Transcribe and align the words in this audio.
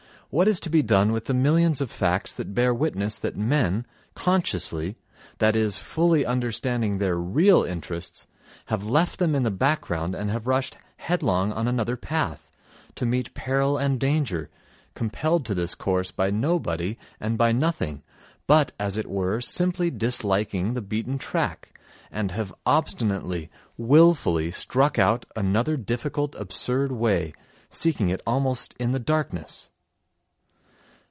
What 0.33 0.47
is 0.47 0.61
to 0.61 0.69
be 0.69 0.81
done 0.81 1.11
with 1.11 1.25
the 1.25 1.33
millions 1.33 1.81
of 1.81 1.91
facts 1.91 2.33
that 2.35 2.53
bear 2.53 2.73
witness 2.73 3.19
that 3.19 3.35
men, 3.35 3.85
consciously, 4.15 4.95
that 5.39 5.57
is 5.57 5.77
fully 5.77 6.25
understanding 6.25 6.99
their 6.99 7.17
real 7.17 7.63
interests, 7.65 8.27
have 8.67 8.81
left 8.85 9.19
them 9.19 9.35
in 9.35 9.43
the 9.43 9.51
background 9.51 10.15
and 10.15 10.31
have 10.31 10.47
rushed 10.47 10.77
headlong 10.95 11.51
on 11.51 11.67
another 11.67 11.97
path, 11.97 12.49
to 12.95 13.05
meet 13.05 13.33
peril 13.33 13.77
and 13.77 13.99
danger, 13.99 14.49
compelled 14.95 15.43
to 15.47 15.53
this 15.53 15.75
course 15.75 16.11
by 16.11 16.29
nobody 16.31 16.97
and 17.19 17.37
by 17.37 17.51
nothing, 17.51 18.01
but, 18.47 18.71
as 18.79 18.97
it 18.97 19.09
were, 19.09 19.41
simply 19.41 19.91
disliking 19.91 20.75
the 20.75 20.81
beaten 20.81 21.17
track, 21.17 21.77
and 22.09 22.31
have 22.31 22.55
obstinately, 22.65 23.51
wilfully, 23.75 24.49
struck 24.49 24.97
out 24.97 25.25
another 25.35 25.75
difficult, 25.75 26.35
absurd 26.35 26.93
way, 26.93 27.33
seeking 27.69 28.07
it 28.07 28.23
almost 28.25 28.73
in 28.79 28.91
the 28.91 28.97
darkness. 28.97 29.69